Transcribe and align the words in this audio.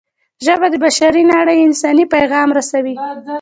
ژبه 0.45 0.67
د 0.71 0.75
بشري 0.83 1.23
نړۍ 1.33 1.57
انساني 1.61 2.05
پیغام 2.15 2.49
رسوي 2.57 2.95